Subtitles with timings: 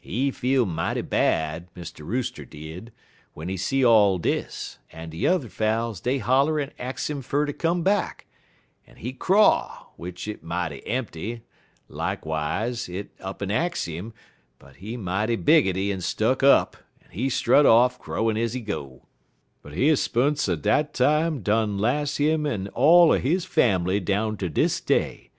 [0.00, 2.04] He feel mighty bad, Mr.
[2.04, 2.90] Rooster did,
[3.34, 7.46] w'en he see all dis, en de yuther fowls dey holler en ax 'im fer
[7.46, 8.26] ter come back,
[8.88, 11.42] en he craw, w'ich it mighty empty,
[11.88, 14.12] likewise, it up'n ax 'im,
[14.58, 19.06] but he mighty biggity en stuck up, en he strut off, crowin' ez he go;
[19.62, 24.36] but he 'speunce er dat time done las' him en all er his fambly down
[24.36, 25.30] ter dis day.